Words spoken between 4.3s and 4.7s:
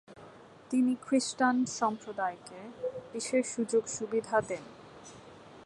দেন।